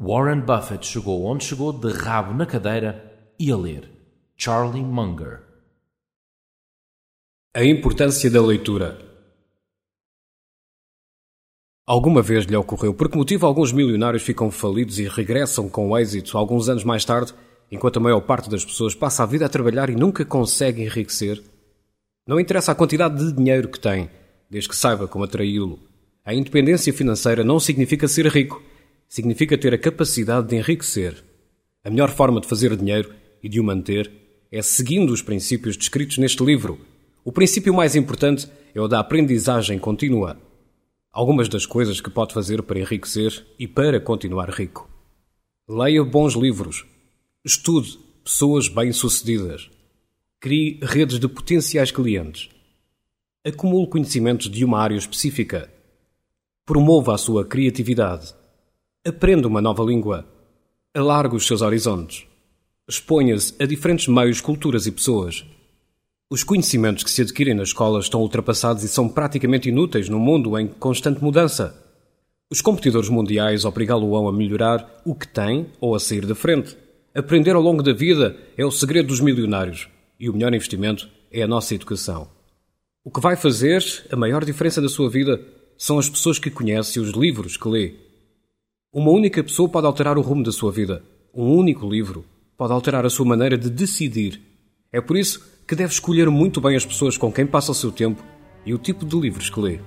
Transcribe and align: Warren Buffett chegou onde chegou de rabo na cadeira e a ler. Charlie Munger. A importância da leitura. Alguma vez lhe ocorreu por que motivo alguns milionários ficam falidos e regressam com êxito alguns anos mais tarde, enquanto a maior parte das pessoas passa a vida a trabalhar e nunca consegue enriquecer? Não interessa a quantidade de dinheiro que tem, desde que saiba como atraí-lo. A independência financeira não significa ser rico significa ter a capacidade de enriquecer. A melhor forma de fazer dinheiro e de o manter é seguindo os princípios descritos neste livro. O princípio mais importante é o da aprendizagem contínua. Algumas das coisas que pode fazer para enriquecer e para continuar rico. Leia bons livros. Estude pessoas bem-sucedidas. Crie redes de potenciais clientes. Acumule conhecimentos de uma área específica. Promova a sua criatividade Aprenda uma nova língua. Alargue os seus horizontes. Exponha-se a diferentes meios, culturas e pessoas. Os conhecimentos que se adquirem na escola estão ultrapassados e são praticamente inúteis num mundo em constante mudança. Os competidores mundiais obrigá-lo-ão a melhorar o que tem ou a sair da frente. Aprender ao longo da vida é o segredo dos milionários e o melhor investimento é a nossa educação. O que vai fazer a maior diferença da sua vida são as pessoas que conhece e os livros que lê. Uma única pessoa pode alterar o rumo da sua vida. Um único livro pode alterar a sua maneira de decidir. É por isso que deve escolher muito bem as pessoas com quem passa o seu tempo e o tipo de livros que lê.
Warren 0.00 0.40
Buffett 0.40 0.84
chegou 0.84 1.24
onde 1.24 1.44
chegou 1.44 1.72
de 1.72 1.92
rabo 1.92 2.34
na 2.34 2.44
cadeira 2.44 3.32
e 3.38 3.50
a 3.52 3.56
ler. 3.56 3.88
Charlie 4.36 4.82
Munger. 4.82 5.42
A 7.54 7.64
importância 7.64 8.28
da 8.28 8.42
leitura. 8.42 8.98
Alguma 11.86 12.22
vez 12.22 12.44
lhe 12.44 12.56
ocorreu 12.56 12.92
por 12.92 13.08
que 13.08 13.16
motivo 13.16 13.46
alguns 13.46 13.70
milionários 13.70 14.24
ficam 14.24 14.50
falidos 14.50 14.98
e 14.98 15.06
regressam 15.06 15.68
com 15.68 15.96
êxito 15.96 16.36
alguns 16.36 16.68
anos 16.68 16.82
mais 16.82 17.04
tarde, 17.04 17.32
enquanto 17.70 17.98
a 17.98 18.00
maior 18.00 18.22
parte 18.22 18.50
das 18.50 18.64
pessoas 18.64 18.96
passa 18.96 19.22
a 19.22 19.26
vida 19.26 19.46
a 19.46 19.48
trabalhar 19.48 19.88
e 19.90 19.94
nunca 19.94 20.24
consegue 20.24 20.82
enriquecer? 20.82 21.40
Não 22.26 22.40
interessa 22.40 22.72
a 22.72 22.74
quantidade 22.74 23.24
de 23.24 23.32
dinheiro 23.32 23.68
que 23.68 23.78
tem, 23.78 24.10
desde 24.50 24.68
que 24.68 24.76
saiba 24.76 25.06
como 25.06 25.24
atraí-lo. 25.24 25.78
A 26.24 26.34
independência 26.34 26.92
financeira 26.92 27.44
não 27.44 27.60
significa 27.60 28.08
ser 28.08 28.26
rico 28.26 28.60
significa 29.14 29.56
ter 29.56 29.72
a 29.72 29.78
capacidade 29.78 30.48
de 30.48 30.56
enriquecer. 30.56 31.22
A 31.84 31.88
melhor 31.88 32.10
forma 32.10 32.40
de 32.40 32.48
fazer 32.48 32.76
dinheiro 32.76 33.14
e 33.40 33.48
de 33.48 33.60
o 33.60 33.64
manter 33.64 34.10
é 34.50 34.60
seguindo 34.60 35.12
os 35.12 35.22
princípios 35.22 35.76
descritos 35.76 36.18
neste 36.18 36.44
livro. 36.44 36.80
O 37.24 37.30
princípio 37.30 37.72
mais 37.72 37.94
importante 37.94 38.50
é 38.74 38.80
o 38.80 38.88
da 38.88 38.98
aprendizagem 38.98 39.78
contínua. 39.78 40.36
Algumas 41.12 41.48
das 41.48 41.64
coisas 41.64 42.00
que 42.00 42.10
pode 42.10 42.34
fazer 42.34 42.60
para 42.64 42.80
enriquecer 42.80 43.46
e 43.56 43.68
para 43.68 44.00
continuar 44.00 44.50
rico. 44.50 44.90
Leia 45.68 46.02
bons 46.02 46.34
livros. 46.34 46.84
Estude 47.44 47.96
pessoas 48.24 48.66
bem-sucedidas. 48.66 49.70
Crie 50.40 50.80
redes 50.82 51.20
de 51.20 51.28
potenciais 51.28 51.92
clientes. 51.92 52.48
Acumule 53.44 53.86
conhecimentos 53.86 54.50
de 54.50 54.64
uma 54.64 54.80
área 54.80 54.96
específica. 54.96 55.72
Promova 56.66 57.14
a 57.14 57.18
sua 57.18 57.44
criatividade 57.44 58.34
Aprenda 59.06 59.46
uma 59.46 59.60
nova 59.60 59.82
língua. 59.82 60.26
Alargue 60.94 61.36
os 61.36 61.46
seus 61.46 61.60
horizontes. 61.60 62.24
Exponha-se 62.88 63.54
a 63.62 63.66
diferentes 63.66 64.08
meios, 64.08 64.40
culturas 64.40 64.86
e 64.86 64.90
pessoas. 64.90 65.44
Os 66.30 66.42
conhecimentos 66.42 67.04
que 67.04 67.10
se 67.10 67.20
adquirem 67.20 67.52
na 67.52 67.64
escola 67.64 68.00
estão 68.00 68.22
ultrapassados 68.22 68.82
e 68.82 68.88
são 68.88 69.06
praticamente 69.06 69.68
inúteis 69.68 70.08
num 70.08 70.18
mundo 70.18 70.58
em 70.58 70.66
constante 70.66 71.22
mudança. 71.22 71.78
Os 72.50 72.62
competidores 72.62 73.10
mundiais 73.10 73.66
obrigá-lo-ão 73.66 74.26
a 74.26 74.32
melhorar 74.32 75.02
o 75.04 75.14
que 75.14 75.28
tem 75.28 75.66
ou 75.82 75.94
a 75.94 76.00
sair 76.00 76.24
da 76.24 76.34
frente. 76.34 76.74
Aprender 77.14 77.54
ao 77.54 77.60
longo 77.60 77.82
da 77.82 77.92
vida 77.92 78.34
é 78.56 78.64
o 78.64 78.70
segredo 78.70 79.08
dos 79.08 79.20
milionários 79.20 79.86
e 80.18 80.30
o 80.30 80.32
melhor 80.32 80.54
investimento 80.54 81.10
é 81.30 81.42
a 81.42 81.46
nossa 81.46 81.74
educação. 81.74 82.26
O 83.04 83.10
que 83.10 83.20
vai 83.20 83.36
fazer 83.36 83.84
a 84.10 84.16
maior 84.16 84.46
diferença 84.46 84.80
da 84.80 84.88
sua 84.88 85.10
vida 85.10 85.42
são 85.76 85.98
as 85.98 86.08
pessoas 86.08 86.38
que 86.38 86.50
conhece 86.50 86.98
e 86.98 87.02
os 87.02 87.10
livros 87.10 87.58
que 87.58 87.68
lê. 87.68 88.04
Uma 88.94 89.10
única 89.10 89.42
pessoa 89.42 89.68
pode 89.68 89.88
alterar 89.88 90.16
o 90.16 90.20
rumo 90.20 90.44
da 90.44 90.52
sua 90.52 90.70
vida. 90.70 91.02
Um 91.34 91.52
único 91.52 91.84
livro 91.84 92.24
pode 92.56 92.72
alterar 92.72 93.04
a 93.04 93.10
sua 93.10 93.26
maneira 93.26 93.58
de 93.58 93.68
decidir. 93.68 94.40
É 94.92 95.00
por 95.00 95.16
isso 95.16 95.44
que 95.66 95.74
deve 95.74 95.92
escolher 95.92 96.30
muito 96.30 96.60
bem 96.60 96.76
as 96.76 96.86
pessoas 96.86 97.18
com 97.18 97.32
quem 97.32 97.44
passa 97.44 97.72
o 97.72 97.74
seu 97.74 97.90
tempo 97.90 98.22
e 98.64 98.72
o 98.72 98.78
tipo 98.78 99.04
de 99.04 99.18
livros 99.18 99.50
que 99.50 99.58
lê. 99.58 99.80